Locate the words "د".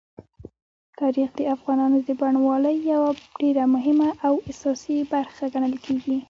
1.35-1.39, 2.07-2.09